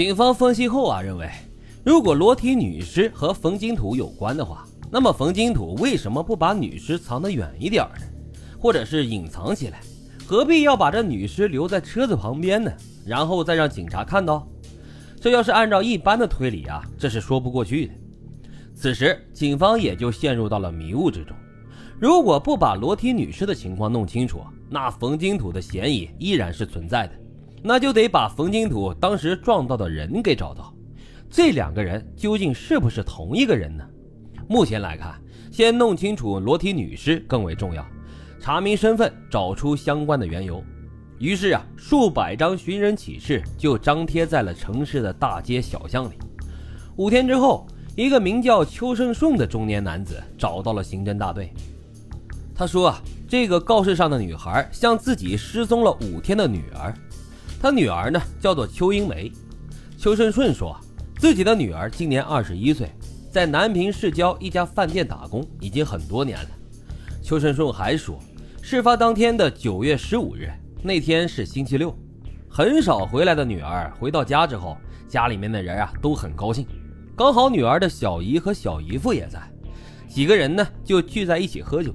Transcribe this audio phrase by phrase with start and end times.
[0.00, 1.28] 警方分析后啊，认为
[1.84, 8.06] 如果裸体女尸和冯金土有关的话，那么冯金土为什么不把女尸藏得远一点呢？
[8.58, 9.78] 或者是隐藏起来？
[10.26, 12.72] 何必要把这女尸留在车子旁边呢？
[13.04, 14.48] 然后再让警察看到？
[15.20, 17.92] 这要是按照一般的推理啊，这是说不过去的。
[18.74, 21.36] 此时，警方也就陷入到了迷雾之中。
[21.98, 24.40] 如果不把裸体女尸的情况弄清楚，
[24.70, 27.12] 那冯金土的嫌疑依然是存在的。
[27.62, 30.74] 那就得把冯金土当时撞到的人给找到，
[31.28, 33.84] 这两个人究竟是不是同一个人呢？
[34.48, 35.20] 目前来看，
[35.52, 37.86] 先弄清楚裸体女尸更为重要，
[38.40, 40.62] 查明身份，找出相关的缘由。
[41.18, 46.14] 于是啊，数百张寻人启事就张贴在了城市的大街小巷里。
[46.96, 51.52] 五天之后，一个名叫邱胜顺的中年男子找到了刑侦大队。
[52.54, 56.94] 他说啊，这个告示上的女孩像自己失踪了五天的女儿。
[57.60, 59.30] 他女儿呢，叫做邱英梅。
[59.98, 60.74] 邱胜顺说，
[61.18, 62.90] 自己的女儿今年二十一岁，
[63.30, 66.48] 在南平市郊一家饭店打工，已经很多年了。
[67.22, 68.18] 邱胜顺还说，
[68.62, 70.50] 事发当天的九月十五日
[70.82, 71.94] 那天是星期六，
[72.48, 74.74] 很少回来的女儿回到家之后，
[75.06, 76.66] 家里面的人啊都很高兴，
[77.14, 79.38] 刚好女儿的小姨和小姨夫也在，
[80.08, 81.94] 几个人呢就聚在一起喝酒。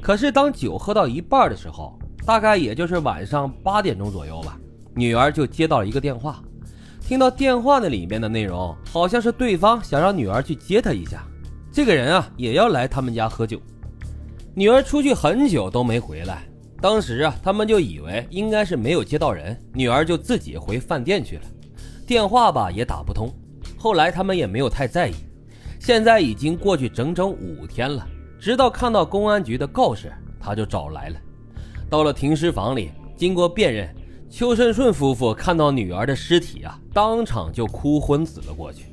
[0.00, 4.58] 可是当酒喝到一半的时候，大概也就是晚上八点钟左右吧。
[4.98, 6.42] 女儿就接到了一个电话，
[7.00, 11.24] 听到电话那里面的内容，好像是对方想让女儿去接她一下。
[11.70, 13.60] 这个人啊，也要来他们家喝酒。
[14.54, 16.42] 女儿出去很久都没回来，
[16.82, 21.42] 当时啊，他们就以为应该是没有接到人，女儿就自己回饭店去了。
[22.04, 23.32] 电话吧也打不通，
[23.78, 25.14] 后来他们也没有太在意。
[25.78, 28.04] 现在已经过去整整五天了，
[28.40, 31.16] 直到看到公安局的告示，他就找来了。
[31.88, 33.88] 到了停尸房里，经过辨认。
[34.30, 38.84] 邱胜顺夫妇看到女儿的尸体啊，当场就哭昏死了过去。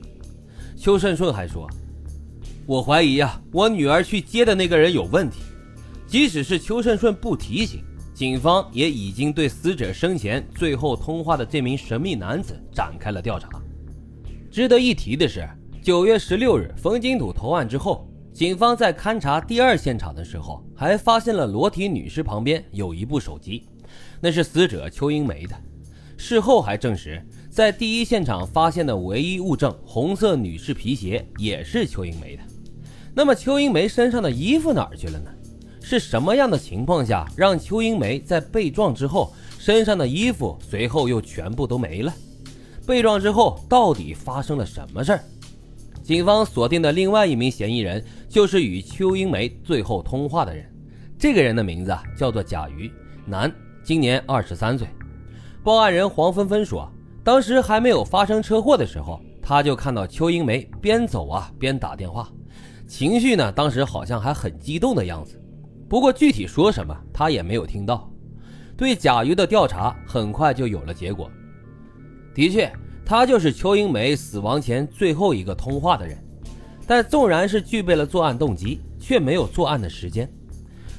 [0.77, 1.69] 邱胜顺还说
[2.65, 5.41] ：“我怀疑啊，我女儿去接的那个人有问题。
[6.07, 13.49] 即使是邱胜顺不提醒，警方也已经对死者生前最后通话的这名神秘男子展开了调查。
[14.49, 15.47] 值得一提的是，
[15.81, 23.67] 九月十六日冯金土投案之后，警方在勘查第二现场的时候，还发现了裸体女尸旁边有一部手机。”
[24.25, 25.55] 那是死者邱英梅的。
[26.17, 32.41] 事后还证实，在第一现场发现的唯一物证——红色女士皮鞋，也是邱英梅的。
[33.13, 35.29] 那么，邱英梅身上的衣服哪儿去了呢？
[35.79, 42.11] 是什么样的情况下，让邱英梅在被撞之后，身上的衣服随后又全部都没了？
[42.87, 45.23] 被撞之后，到底发生了什么事儿？
[46.01, 50.65] 警方锁定的另外一名嫌疑人，就是与邱英梅最后通话的人。
[51.19, 52.91] 这个人的名字叫做贾瑜，
[53.27, 53.53] 男。
[53.85, 54.87] 今年二十三岁，
[55.63, 56.91] 报案人黄芬芬说，
[57.23, 62.27] 当时还没有发生车祸的时候，他就看到邱英梅边走啊边打电话，
[62.87, 65.39] 情绪呢当时好像还很激动的样子。
[65.87, 68.09] 不过具体说什么他也没有听到。
[68.75, 71.29] 对贾瑜的调查很快就有了结果，
[72.33, 72.73] 的确，
[73.05, 76.17] 他就是邱英梅死亡前最后一个通话的人。
[76.87, 80.27] 但纵然是具备了作案动机，却没有作案的时间。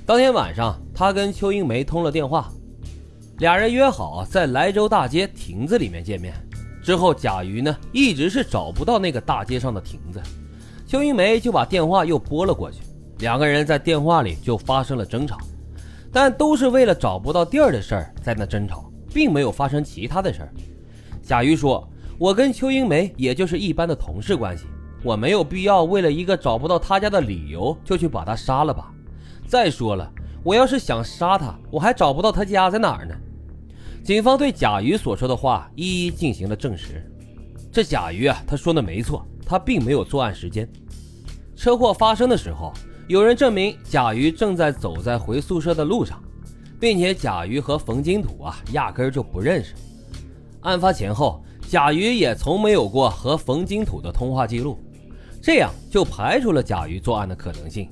[0.05, 2.49] 当天晚上，他跟邱英梅通了电话。
[3.39, 6.33] 俩人约好在莱州大街亭子里面见面。
[6.83, 10.23] 之后，贾瑜呢一直是找不到那个大街上的亭子，
[10.87, 12.81] 邱英梅就把电话又拨了过去。
[13.19, 15.37] 两个人在电话里就发生了争吵，
[16.11, 20.53] 但都是为了找不到地儿的事儿在那争吵，并没有发生其他的事儿。
[21.23, 21.87] 贾瑜说
[22.19, 24.65] ：“我跟邱英梅也就是一般的同事关系，
[25.03, 28.91] 我没有必要为了一个找不到他家的理由就去把他杀了吧。
[29.47, 30.11] 再说了，
[30.43, 33.15] 我要是想杀他，我还找不到他家在哪儿呢。”
[34.07, 37.05] 警方对贾瑜所说的话一一进行了证实。
[37.73, 40.69] 这贾瑜啊，他说的没错，他并没有作案时间。
[41.57, 42.73] 车祸发生的时候，
[43.09, 46.23] 有人证明贾瑜正在走在回宿舍的路上，
[46.79, 49.75] 并且贾瑜和冯金土啊压根就不认识。
[50.61, 54.79] 案发前后，贾瑜也从没有过和冯金土的通话记录，
[55.43, 57.91] 这样就排除了贾瑜作案的可能性。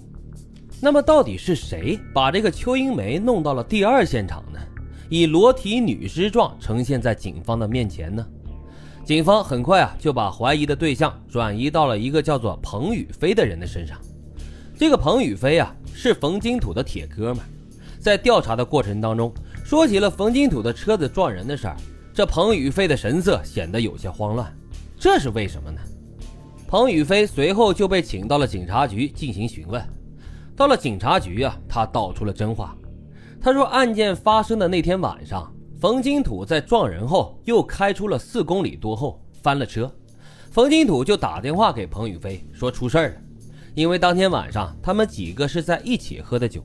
[0.80, 4.60] 那么，到底是谁把这个邱英梅弄到了第二现场呢？
[5.08, 8.26] 以裸体女尸状呈现在警方的面前呢？
[9.04, 13.98] 警方很快啊就把怀疑的对象转移到了一个叫做彭宇飞的人的身上。
[14.76, 17.44] 这个彭宇飞啊是冯金土的铁哥们，
[17.98, 21.76] 在调查的过程当中，说起了冯金土的车子撞人的事儿。
[22.14, 24.50] 这彭宇飞的神色显得有些慌乱，
[24.98, 25.80] 这是为什么呢？
[26.66, 29.84] 彭宇飞随后就被请到了警察局进行询问。
[30.56, 32.76] 到了警察局啊，他道出了真话。
[33.44, 39.94] 他说，案件发生的那天晚上，冯金土在撞人后，又开出了四公里多后，翻了车，
[40.50, 43.16] 冯金土就打电话给彭宇飞说出事儿了，
[43.74, 46.64] 因为当天晚上他们几个是在一起喝的酒。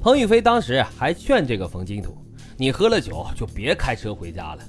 [0.00, 2.16] 彭宇飞当时还劝这个冯金土，
[2.56, 4.62] 你喝了酒就别开车回家了。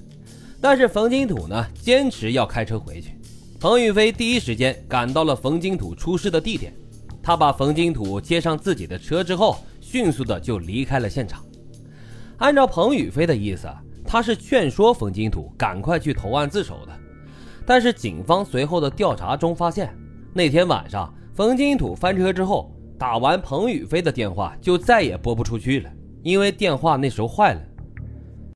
[0.60, 3.12] 但是冯金土呢，坚持要开车回去。
[3.60, 6.74] 彭宇飞第一时间赶到了冯金土出事的地点，
[7.22, 9.60] 他把冯金土接上自己的车之后，
[9.96, 11.42] 迅速的就离开了现场。
[12.40, 13.66] 按照彭宇飞的意思，
[14.04, 16.92] 他是劝说冯金土赶快去投案自首的。
[17.66, 19.98] 但是警方随后的调查中发现，
[20.34, 25.90] 那天晚上冯金土翻车之后，打完彭宇飞的电话就再也拨不出去了，
[26.24, 27.62] 因为电话那时候坏了。